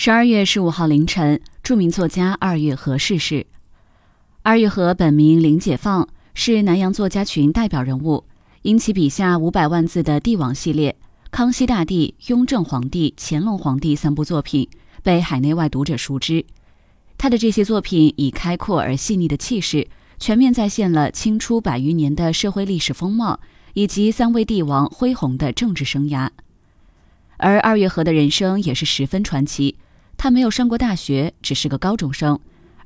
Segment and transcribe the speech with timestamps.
[0.00, 3.44] 十二月十五号凌晨，著名作家二月河逝世。
[4.44, 8.22] 二月河本名林解放，是南洋作家群代表人物。
[8.62, 10.92] 因其笔下五百万字的帝王系列
[11.32, 14.68] 《康熙大帝》《雍正皇帝》《乾隆皇帝》三部作品，
[15.02, 16.46] 被海内外读者熟知。
[17.18, 19.88] 他的这些作品以开阔而细腻的气势，
[20.20, 23.40] 全面再现了清初百余年的社会历史风貌，
[23.74, 26.30] 以及三位帝王恢宏的政治生涯。
[27.38, 29.74] 而二月河的人生也是十分传奇。
[30.18, 32.38] 他没有上过大学，只是个高中生，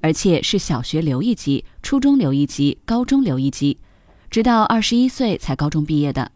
[0.02, 3.78] 而且是小学留一级、初中留一级、高中留一级，
[4.30, 6.30] 直到二十一岁才高中毕业的。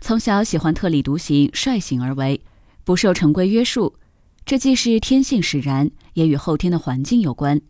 [0.00, 2.42] 从小喜欢特立独行、率性而为，
[2.84, 3.94] 不受成规约束，
[4.44, 7.60] 这既是天性使然，也与后天的环境有关。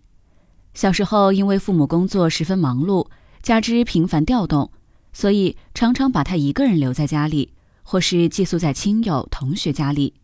[0.75, 3.07] 小时候因为父母工作十分忙碌，
[3.41, 4.73] 加之频繁调动，
[5.13, 7.53] 所以常常把他一个人留在家里，
[7.85, 10.15] 或是寄宿在亲友、同学家里。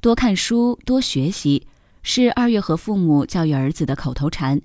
[0.00, 1.66] 多看书，多学习，
[2.02, 4.60] 是二月河父母教育儿子的口头禅。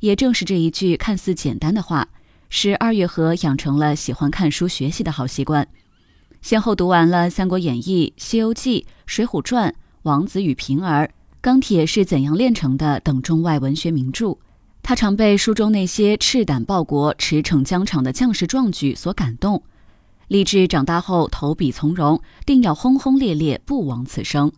[0.00, 2.08] 也正是这一句看似简单的话，
[2.48, 5.66] 使二月河养成了喜欢看书学习的好习惯。
[6.40, 9.70] 先后读完了《三国演义》《西游记》《水浒传》
[10.02, 11.04] 《王子与平儿》
[11.40, 14.38] 《钢铁是怎样炼成的》等中外文学名著。
[14.82, 19.64] 他常被书中那些赤胆报国、驰骋疆场的将士壮举所感动，
[20.28, 24.52] 立志长大后投笔从戎，定要轰轰烈烈，不枉此生。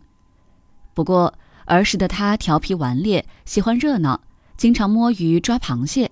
[0.93, 1.33] 不过
[1.65, 4.21] 儿时的他调皮顽劣，喜欢热闹，
[4.57, 6.11] 经常摸鱼抓螃蟹。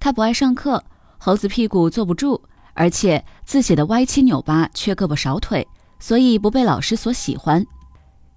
[0.00, 0.84] 他不爱上课，
[1.18, 2.42] 猴子屁股坐不住，
[2.74, 5.66] 而且字写的歪七扭八，缺胳膊少腿，
[5.98, 7.66] 所以不被老师所喜欢。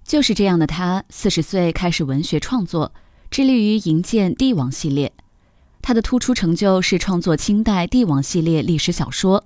[0.04, 2.92] 就是这样的他，四十岁开始文学创作，
[3.30, 5.12] 致力于营建帝王系列。
[5.80, 9.44] 他的突出成就是创作清代帝王系列历史小说。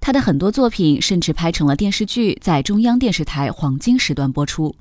[0.00, 4.74] 他的很多作品甚至拍成了电视剧，在中央电视台黄金时段播出。